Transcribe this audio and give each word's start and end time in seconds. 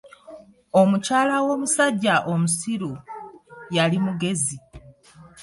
Omukyala 0.79 1.35
w'omusajja 1.45 2.15
omusiru 2.31 2.91
yali 3.75 3.97
mugezi. 4.05 4.57